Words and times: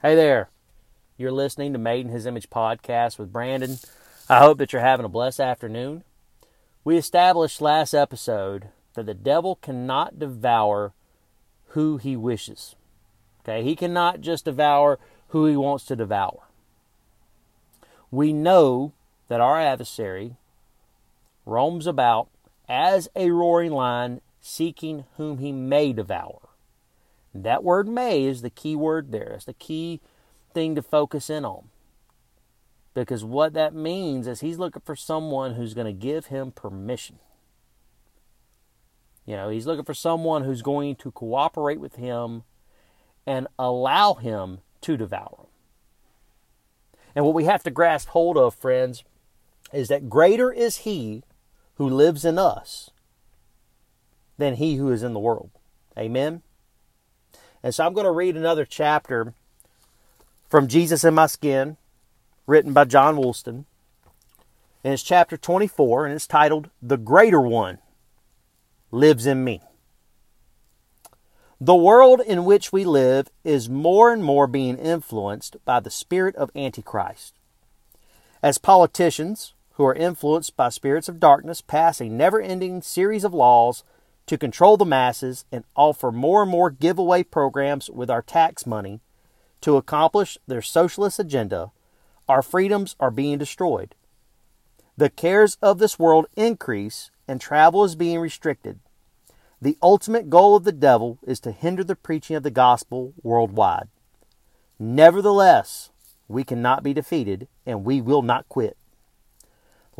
Hey 0.00 0.14
there. 0.14 0.48
You're 1.16 1.32
listening 1.32 1.72
to 1.72 1.78
Made 1.80 2.06
in 2.06 2.12
His 2.12 2.24
Image 2.24 2.48
podcast 2.50 3.18
with 3.18 3.32
Brandon. 3.32 3.78
I 4.28 4.38
hope 4.38 4.58
that 4.58 4.72
you're 4.72 4.80
having 4.80 5.04
a 5.04 5.08
blessed 5.08 5.40
afternoon. 5.40 6.04
We 6.84 6.96
established 6.96 7.60
last 7.60 7.94
episode 7.94 8.68
that 8.94 9.06
the 9.06 9.14
devil 9.14 9.56
cannot 9.56 10.20
devour 10.20 10.92
who 11.70 11.96
he 11.96 12.14
wishes. 12.14 12.76
Okay, 13.40 13.64
he 13.64 13.74
cannot 13.74 14.20
just 14.20 14.44
devour 14.44 15.00
who 15.30 15.46
he 15.46 15.56
wants 15.56 15.84
to 15.86 15.96
devour. 15.96 16.42
We 18.12 18.32
know 18.32 18.92
that 19.26 19.40
our 19.40 19.60
adversary 19.60 20.36
roams 21.44 21.88
about 21.88 22.28
as 22.68 23.08
a 23.16 23.32
roaring 23.32 23.72
lion 23.72 24.20
seeking 24.40 25.06
whom 25.16 25.38
he 25.38 25.50
may 25.50 25.92
devour. 25.92 26.47
That 27.34 27.64
word 27.64 27.88
may 27.88 28.24
is 28.24 28.42
the 28.42 28.50
key 28.50 28.74
word 28.74 29.12
there. 29.12 29.32
It's 29.34 29.44
the 29.44 29.52
key 29.52 30.00
thing 30.54 30.74
to 30.74 30.82
focus 30.82 31.30
in 31.30 31.44
on. 31.44 31.68
Because 32.94 33.24
what 33.24 33.52
that 33.52 33.74
means 33.74 34.26
is 34.26 34.40
he's 34.40 34.58
looking 34.58 34.82
for 34.84 34.96
someone 34.96 35.54
who's 35.54 35.74
going 35.74 35.86
to 35.86 35.92
give 35.92 36.26
him 36.26 36.50
permission. 36.50 37.18
You 39.24 39.36
know, 39.36 39.50
he's 39.50 39.66
looking 39.66 39.84
for 39.84 39.94
someone 39.94 40.44
who's 40.44 40.62
going 40.62 40.96
to 40.96 41.12
cooperate 41.12 41.80
with 41.80 41.96
him 41.96 42.44
and 43.26 43.46
allow 43.58 44.14
him 44.14 44.60
to 44.80 44.96
devour 44.96 45.36
him. 45.40 45.46
And 47.14 47.24
what 47.24 47.34
we 47.34 47.44
have 47.44 47.62
to 47.64 47.70
grasp 47.70 48.08
hold 48.08 48.38
of, 48.38 48.54
friends, 48.54 49.04
is 49.72 49.88
that 49.88 50.08
greater 50.08 50.50
is 50.50 50.78
he 50.78 51.22
who 51.74 51.88
lives 51.88 52.24
in 52.24 52.38
us 52.38 52.90
than 54.38 54.54
he 54.54 54.76
who 54.76 54.90
is 54.90 55.02
in 55.02 55.12
the 55.12 55.20
world. 55.20 55.50
Amen. 55.96 56.42
And 57.62 57.74
so 57.74 57.84
I'm 57.84 57.92
going 57.92 58.04
to 58.04 58.10
read 58.10 58.36
another 58.36 58.64
chapter 58.64 59.34
from 60.48 60.68
Jesus 60.68 61.04
in 61.04 61.14
My 61.14 61.26
Skin, 61.26 61.76
written 62.46 62.72
by 62.72 62.84
John 62.84 63.16
Woolston. 63.16 63.66
And 64.84 64.94
it's 64.94 65.02
chapter 65.02 65.36
24, 65.36 66.06
and 66.06 66.14
it's 66.14 66.26
titled 66.26 66.70
The 66.80 66.96
Greater 66.96 67.40
One 67.40 67.78
Lives 68.90 69.26
in 69.26 69.44
Me. 69.44 69.60
The 71.60 71.74
world 71.74 72.20
in 72.20 72.44
which 72.44 72.72
we 72.72 72.84
live 72.84 73.28
is 73.42 73.68
more 73.68 74.12
and 74.12 74.22
more 74.22 74.46
being 74.46 74.78
influenced 74.78 75.56
by 75.64 75.80
the 75.80 75.90
spirit 75.90 76.36
of 76.36 76.52
Antichrist. 76.54 77.34
As 78.40 78.58
politicians 78.58 79.54
who 79.72 79.84
are 79.84 79.94
influenced 79.94 80.56
by 80.56 80.68
spirits 80.68 81.08
of 81.08 81.18
darkness 81.18 81.60
pass 81.60 82.00
a 82.00 82.08
never 82.08 82.40
ending 82.40 82.80
series 82.80 83.24
of 83.24 83.34
laws 83.34 83.82
to 84.28 84.38
control 84.38 84.76
the 84.76 84.84
masses 84.84 85.44
and 85.50 85.64
offer 85.74 86.12
more 86.12 86.42
and 86.42 86.50
more 86.50 86.70
giveaway 86.70 87.22
programs 87.22 87.90
with 87.90 88.10
our 88.10 88.22
tax 88.22 88.66
money 88.66 89.00
to 89.60 89.76
accomplish 89.76 90.38
their 90.46 90.62
socialist 90.62 91.18
agenda, 91.18 91.72
our 92.28 92.42
freedoms 92.42 92.94
are 93.00 93.10
being 93.10 93.38
destroyed. 93.38 93.94
The 94.96 95.10
cares 95.10 95.56
of 95.62 95.78
this 95.78 95.98
world 95.98 96.26
increase 96.36 97.10
and 97.26 97.40
travel 97.40 97.84
is 97.84 97.96
being 97.96 98.18
restricted. 98.18 98.80
The 99.60 99.76
ultimate 99.82 100.30
goal 100.30 100.56
of 100.56 100.64
the 100.64 100.72
devil 100.72 101.18
is 101.26 101.40
to 101.40 101.52
hinder 101.52 101.82
the 101.82 101.96
preaching 101.96 102.36
of 102.36 102.42
the 102.42 102.50
gospel 102.50 103.14
worldwide. 103.22 103.88
Nevertheless, 104.78 105.90
we 106.28 106.44
cannot 106.44 106.82
be 106.82 106.92
defeated 106.94 107.48
and 107.66 107.84
we 107.84 108.00
will 108.00 108.22
not 108.22 108.48
quit. 108.48 108.76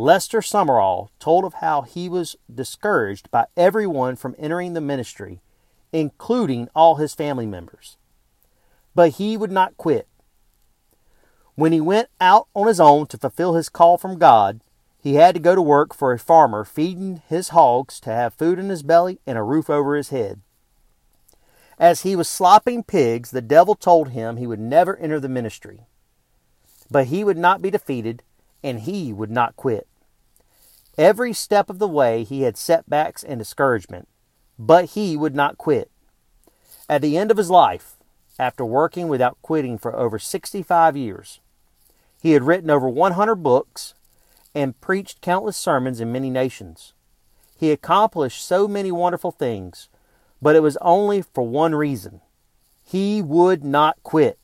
Lester 0.00 0.40
Sumrall 0.40 1.08
told 1.18 1.44
of 1.44 1.54
how 1.54 1.82
he 1.82 2.08
was 2.08 2.36
discouraged 2.54 3.28
by 3.32 3.46
everyone 3.56 4.14
from 4.14 4.36
entering 4.38 4.74
the 4.74 4.80
ministry, 4.80 5.40
including 5.92 6.68
all 6.72 6.94
his 6.94 7.16
family 7.16 7.46
members. 7.46 7.96
But 8.94 9.14
he 9.14 9.36
would 9.36 9.50
not 9.50 9.76
quit. 9.76 10.06
When 11.56 11.72
he 11.72 11.80
went 11.80 12.10
out 12.20 12.46
on 12.54 12.68
his 12.68 12.78
own 12.78 13.08
to 13.08 13.18
fulfill 13.18 13.54
his 13.54 13.68
call 13.68 13.98
from 13.98 14.20
God, 14.20 14.60
he 15.02 15.14
had 15.14 15.34
to 15.34 15.40
go 15.40 15.56
to 15.56 15.60
work 15.60 15.92
for 15.92 16.12
a 16.12 16.18
farmer 16.20 16.64
feeding 16.64 17.20
his 17.26 17.48
hogs 17.48 17.98
to 18.02 18.10
have 18.10 18.34
food 18.34 18.60
in 18.60 18.68
his 18.68 18.84
belly 18.84 19.18
and 19.26 19.36
a 19.36 19.42
roof 19.42 19.68
over 19.68 19.96
his 19.96 20.10
head. 20.10 20.40
As 21.76 22.02
he 22.02 22.14
was 22.14 22.28
slopping 22.28 22.84
pigs, 22.84 23.32
the 23.32 23.42
devil 23.42 23.74
told 23.74 24.10
him 24.10 24.36
he 24.36 24.46
would 24.46 24.60
never 24.60 24.96
enter 24.98 25.18
the 25.18 25.28
ministry. 25.28 25.88
But 26.88 27.08
he 27.08 27.24
would 27.24 27.36
not 27.36 27.60
be 27.60 27.72
defeated 27.72 28.22
and 28.62 28.80
he 28.80 29.12
would 29.12 29.30
not 29.30 29.56
quit. 29.56 29.87
Every 30.98 31.32
step 31.32 31.70
of 31.70 31.78
the 31.78 31.86
way 31.86 32.24
he 32.24 32.42
had 32.42 32.56
setbacks 32.56 33.22
and 33.22 33.38
discouragement, 33.38 34.08
but 34.58 34.86
he 34.86 35.16
would 35.16 35.36
not 35.36 35.56
quit. 35.56 35.92
At 36.88 37.02
the 37.02 37.16
end 37.16 37.30
of 37.30 37.36
his 37.36 37.50
life, 37.50 37.94
after 38.36 38.64
working 38.64 39.06
without 39.06 39.40
quitting 39.40 39.78
for 39.78 39.94
over 39.94 40.18
65 40.18 40.96
years, 40.96 41.38
he 42.20 42.32
had 42.32 42.42
written 42.42 42.68
over 42.68 42.88
100 42.88 43.36
books 43.36 43.94
and 44.56 44.80
preached 44.80 45.20
countless 45.20 45.56
sermons 45.56 46.00
in 46.00 46.10
many 46.10 46.30
nations. 46.30 46.94
He 47.56 47.70
accomplished 47.70 48.44
so 48.44 48.66
many 48.66 48.90
wonderful 48.90 49.30
things, 49.30 49.88
but 50.42 50.56
it 50.56 50.62
was 50.62 50.76
only 50.80 51.22
for 51.22 51.44
one 51.44 51.76
reason. 51.76 52.22
He 52.84 53.22
would 53.22 53.64
not 53.64 54.02
quit. 54.02 54.38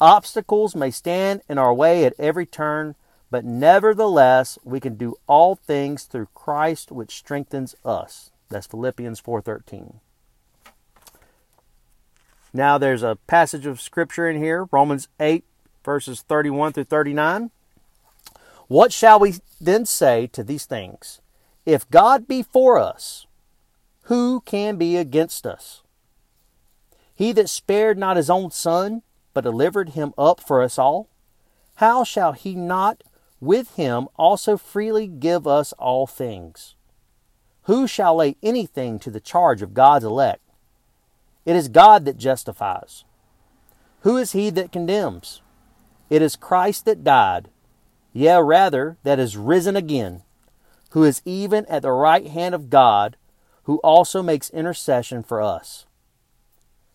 Obstacles 0.00 0.74
may 0.74 0.90
stand 0.90 1.42
in 1.50 1.58
our 1.58 1.74
way 1.74 2.06
at 2.06 2.14
every 2.18 2.46
turn, 2.46 2.94
but 3.30 3.44
nevertheless 3.44 4.58
we 4.64 4.80
can 4.80 4.94
do 4.94 5.16
all 5.26 5.54
things 5.54 6.04
through 6.04 6.28
Christ 6.34 6.90
which 6.90 7.16
strengthens 7.16 7.74
us. 7.84 8.30
That's 8.48 8.66
Philippians 8.66 9.20
4:13. 9.20 10.00
Now 12.52 12.78
there's 12.78 13.02
a 13.02 13.18
passage 13.26 13.66
of 13.66 13.80
scripture 13.80 14.28
in 14.28 14.36
here, 14.38 14.68
Romans 14.72 15.08
8 15.20 15.44
verses 15.84 16.22
31 16.22 16.72
through 16.72 16.84
39. 16.84 17.50
What 18.66 18.92
shall 18.92 19.18
we 19.18 19.36
then 19.60 19.86
say 19.86 20.26
to 20.28 20.44
these 20.44 20.66
things? 20.66 21.20
If 21.64 21.88
God 21.90 22.28
be 22.28 22.42
for 22.42 22.78
us, 22.78 23.26
who 24.02 24.40
can 24.42 24.76
be 24.76 24.96
against 24.96 25.46
us? 25.46 25.82
He 27.14 27.32
that 27.32 27.48
spared 27.48 27.98
not 27.98 28.16
his 28.16 28.30
own 28.30 28.50
son, 28.50 29.02
but 29.34 29.44
delivered 29.44 29.90
him 29.90 30.12
up 30.16 30.40
for 30.40 30.62
us 30.62 30.78
all, 30.78 31.08
how 31.76 32.04
shall 32.04 32.32
he 32.32 32.54
not 32.54 33.02
with 33.40 33.74
him 33.76 34.08
also 34.16 34.56
freely 34.56 35.06
give 35.06 35.46
us 35.46 35.72
all 35.74 36.06
things? 36.06 36.74
Who 37.64 37.86
shall 37.86 38.16
lay 38.16 38.36
anything 38.42 38.98
to 39.00 39.10
the 39.10 39.20
charge 39.20 39.62
of 39.62 39.74
God's 39.74 40.04
elect? 40.04 40.42
It 41.44 41.56
is 41.56 41.68
God 41.68 42.04
that 42.04 42.16
justifies. 42.16 43.04
Who 44.00 44.16
is 44.16 44.32
he 44.32 44.50
that 44.50 44.72
condemns? 44.72 45.42
It 46.10 46.22
is 46.22 46.36
Christ 46.36 46.84
that 46.86 47.04
died, 47.04 47.48
yea, 48.12 48.42
rather, 48.42 48.96
that 49.02 49.18
is 49.18 49.36
risen 49.36 49.76
again, 49.76 50.22
who 50.90 51.04
is 51.04 51.22
even 51.24 51.66
at 51.66 51.82
the 51.82 51.92
right 51.92 52.26
hand 52.26 52.54
of 52.54 52.70
God, 52.70 53.16
who 53.64 53.76
also 53.78 54.22
makes 54.22 54.48
intercession 54.50 55.22
for 55.22 55.42
us. 55.42 55.84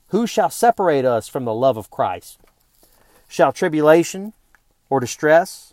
Who 0.07 0.25
shall 0.25 0.49
separate 0.49 1.05
us 1.05 1.27
from 1.27 1.45
the 1.45 1.53
love 1.53 1.77
of 1.77 1.91
Christ? 1.91 2.39
Shall 3.27 3.51
tribulation, 3.51 4.33
or 4.89 4.99
distress, 4.99 5.72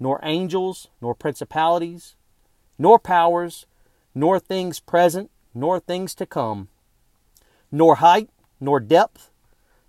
nor 0.00 0.20
angels, 0.22 0.88
nor 1.00 1.14
principalities, 1.14 2.14
nor 2.78 2.98
powers, 2.98 3.66
nor 4.14 4.38
things 4.38 4.80
present, 4.80 5.30
nor 5.54 5.80
things 5.80 6.14
to 6.14 6.26
come, 6.26 6.68
nor 7.70 7.96
height, 7.96 8.30
nor 8.60 8.80
depth, 8.80 9.30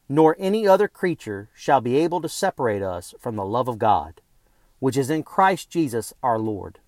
nor 0.07 0.35
any 0.39 0.67
other 0.67 0.87
creature 0.87 1.49
shall 1.53 1.81
be 1.81 1.97
able 1.97 2.21
to 2.21 2.29
separate 2.29 2.81
us 2.81 3.13
from 3.19 3.35
the 3.35 3.45
love 3.45 3.67
of 3.67 3.77
God, 3.77 4.21
which 4.79 4.97
is 4.97 5.09
in 5.09 5.23
Christ 5.23 5.69
Jesus 5.69 6.13
our 6.23 6.39
Lord. 6.39 6.79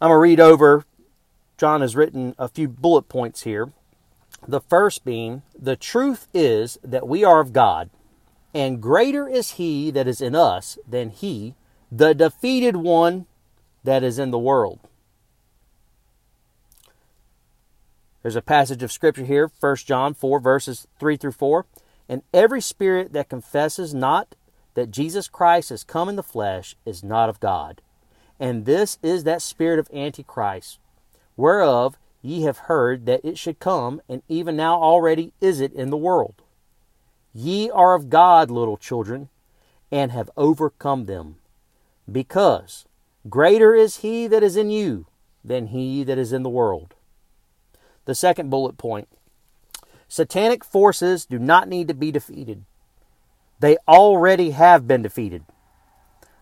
I'm 0.00 0.08
going 0.08 0.16
to 0.16 0.20
read 0.20 0.40
over 0.40 0.84
John 1.58 1.80
has 1.80 1.96
written 1.96 2.34
a 2.38 2.48
few 2.48 2.68
bullet 2.68 3.08
points 3.08 3.44
here. 3.44 3.72
The 4.46 4.60
first 4.60 5.04
being, 5.04 5.42
the 5.58 5.76
truth 5.76 6.28
is 6.34 6.78
that 6.84 7.08
we 7.08 7.24
are 7.24 7.40
of 7.40 7.54
God, 7.54 7.88
and 8.54 8.80
greater 8.80 9.28
is 9.28 9.52
He 9.52 9.90
that 9.90 10.06
is 10.06 10.20
in 10.20 10.34
us 10.34 10.78
than 10.88 11.10
He, 11.10 11.54
the 11.90 12.14
defeated 12.14 12.76
one 12.76 13.26
that 13.84 14.02
is 14.02 14.18
in 14.18 14.30
the 14.30 14.38
world. 14.38 14.80
There's 18.22 18.34
a 18.34 18.42
passage 18.42 18.82
of 18.82 18.90
scripture 18.90 19.24
here, 19.24 19.50
1 19.60 19.76
John 19.76 20.12
4, 20.12 20.40
verses 20.40 20.88
3 20.98 21.16
through 21.16 21.32
4. 21.32 21.64
And 22.08 22.22
every 22.34 22.60
spirit 22.60 23.12
that 23.12 23.28
confesses 23.28 23.94
not 23.94 24.34
that 24.74 24.90
Jesus 24.90 25.28
Christ 25.28 25.70
has 25.70 25.84
come 25.84 26.08
in 26.08 26.16
the 26.16 26.22
flesh 26.22 26.74
is 26.84 27.04
not 27.04 27.28
of 27.28 27.40
God. 27.40 27.80
And 28.38 28.64
this 28.64 28.98
is 29.02 29.24
that 29.24 29.42
spirit 29.42 29.78
of 29.78 29.88
Antichrist, 29.92 30.78
whereof 31.36 31.98
ye 32.20 32.42
have 32.42 32.58
heard 32.58 33.06
that 33.06 33.24
it 33.24 33.38
should 33.38 33.60
come, 33.60 34.02
and 34.08 34.22
even 34.28 34.56
now 34.56 34.80
already 34.80 35.32
is 35.40 35.60
it 35.60 35.72
in 35.72 35.90
the 35.90 35.96
world. 35.96 36.42
Ye 37.38 37.68
are 37.68 37.94
of 37.94 38.08
God, 38.08 38.50
little 38.50 38.78
children, 38.78 39.28
and 39.92 40.10
have 40.10 40.30
overcome 40.38 41.04
them, 41.04 41.36
because 42.10 42.86
greater 43.28 43.74
is 43.74 43.98
he 43.98 44.26
that 44.26 44.42
is 44.42 44.56
in 44.56 44.70
you 44.70 45.04
than 45.44 45.66
he 45.66 46.02
that 46.04 46.16
is 46.16 46.32
in 46.32 46.42
the 46.42 46.48
world. 46.48 46.94
The 48.06 48.14
second 48.14 48.48
bullet 48.48 48.78
point 48.78 49.06
Satanic 50.08 50.64
forces 50.64 51.26
do 51.26 51.38
not 51.38 51.68
need 51.68 51.88
to 51.88 51.94
be 51.94 52.10
defeated. 52.10 52.64
They 53.60 53.76
already 53.86 54.52
have 54.52 54.88
been 54.88 55.02
defeated. 55.02 55.44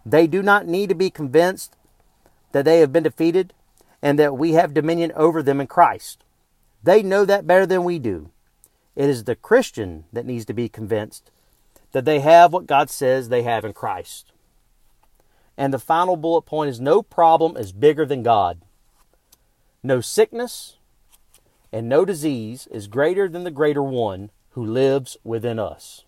They 0.06 0.28
do 0.28 0.44
not 0.44 0.68
need 0.68 0.90
to 0.90 0.94
be 0.94 1.10
convinced 1.10 1.74
that 2.52 2.64
they 2.64 2.78
have 2.78 2.92
been 2.92 3.02
defeated 3.02 3.52
and 4.00 4.16
that 4.20 4.38
we 4.38 4.52
have 4.52 4.72
dominion 4.72 5.10
over 5.16 5.42
them 5.42 5.60
in 5.60 5.66
Christ. 5.66 6.22
They 6.84 7.02
know 7.02 7.24
that 7.24 7.48
better 7.48 7.66
than 7.66 7.82
we 7.82 7.98
do. 7.98 8.30
It 8.96 9.08
is 9.08 9.24
the 9.24 9.36
Christian 9.36 10.04
that 10.12 10.26
needs 10.26 10.44
to 10.46 10.54
be 10.54 10.68
convinced 10.68 11.30
that 11.92 12.04
they 12.04 12.20
have 12.20 12.52
what 12.52 12.66
God 12.66 12.90
says 12.90 13.28
they 13.28 13.42
have 13.42 13.64
in 13.64 13.72
Christ. 13.72 14.32
And 15.56 15.72
the 15.72 15.78
final 15.78 16.16
bullet 16.16 16.42
point 16.42 16.70
is 16.70 16.80
no 16.80 17.02
problem 17.02 17.56
is 17.56 17.72
bigger 17.72 18.04
than 18.04 18.22
God. 18.22 18.60
No 19.82 20.00
sickness 20.00 20.78
and 21.72 21.88
no 21.88 22.04
disease 22.04 22.66
is 22.70 22.86
greater 22.86 23.28
than 23.28 23.44
the 23.44 23.50
greater 23.50 23.82
one 23.82 24.30
who 24.50 24.64
lives 24.64 25.16
within 25.24 25.58
us. 25.58 26.04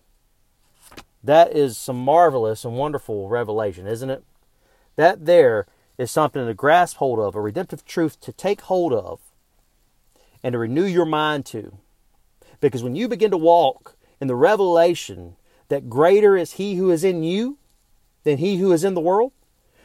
That 1.23 1.53
is 1.53 1.77
some 1.77 1.97
marvelous 1.97 2.63
and 2.63 2.77
wonderful 2.77 3.27
revelation, 3.27 3.87
isn't 3.87 4.09
it? 4.09 4.23
That 4.95 5.25
there 5.25 5.67
is 5.97 6.11
something 6.11 6.45
to 6.45 6.53
grasp 6.53 6.97
hold 6.97 7.19
of, 7.19 7.35
a 7.35 7.41
redemptive 7.41 7.83
truth 7.85 8.19
to 8.21 8.31
take 8.31 8.61
hold 8.61 8.93
of, 8.93 9.19
and 10.41 10.53
to 10.53 10.59
renew 10.59 10.85
your 10.85 11.05
mind 11.05 11.45
to. 11.47 11.77
Because 12.59 12.83
when 12.83 12.95
you 12.95 13.07
begin 13.07 13.31
to 13.31 13.37
walk 13.37 13.95
in 14.19 14.27
the 14.27 14.35
revelation 14.35 15.35
that 15.69 15.89
greater 15.89 16.35
is 16.35 16.53
He 16.53 16.75
who 16.75 16.89
is 16.91 17.03
in 17.03 17.23
you 17.23 17.57
than 18.23 18.37
He 18.37 18.57
who 18.57 18.71
is 18.71 18.83
in 18.83 18.93
the 18.93 19.01
world, 19.01 19.31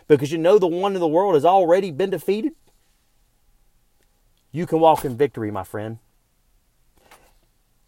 because 0.09 0.33
you 0.33 0.39
know 0.39 0.59
the 0.59 0.67
one 0.67 0.95
in 0.95 1.01
the 1.01 1.09
world 1.09 1.35
has 1.35 1.45
already 1.45 1.91
been 1.91 2.11
defeated, 2.11 2.53
you 4.51 4.67
can 4.67 4.81
walk 4.81 5.05
in 5.05 5.17
victory, 5.17 5.51
my 5.51 5.65
friend. 5.65 5.99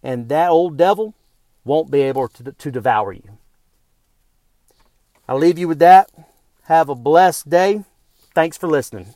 And 0.02 0.28
that 0.28 0.50
old 0.50 0.76
devil 0.76 1.14
won't 1.64 1.90
be 1.90 2.02
able 2.02 2.28
to, 2.28 2.52
to 2.52 2.70
devour 2.70 3.12
you. 3.12 3.38
I'll 5.28 5.38
leave 5.38 5.58
you 5.58 5.69
with 5.69 5.78
that. 5.78 6.10
Have 6.64 6.88
a 6.88 6.94
blessed 6.94 7.48
day. 7.48 7.84
Thanks 8.34 8.58
for 8.58 8.69
listening. 8.69 9.14